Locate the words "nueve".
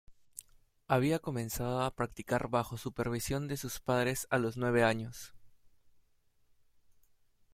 4.57-4.83